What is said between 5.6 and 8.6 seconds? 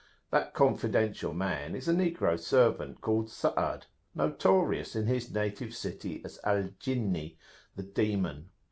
city as Al Jinni, the Demon.